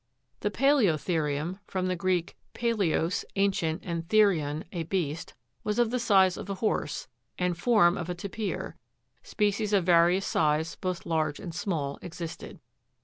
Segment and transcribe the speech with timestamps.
[0.39, 0.39] 13.
[0.39, 1.59] The paleothe' rium (fig.
[1.59, 6.49] 157 from the Greek, palaios, ancient, and therion, a beast), was of the size of
[6.49, 8.77] a horse, and form of a tapir;
[9.21, 12.59] species of various size, both large and small, existed.